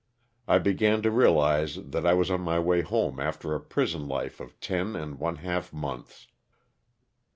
[0.47, 4.39] I began to realize that I was on my way home after a prison life
[4.39, 6.25] of ten and one half months.